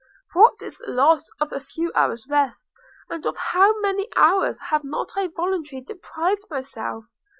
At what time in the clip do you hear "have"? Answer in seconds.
4.71-4.83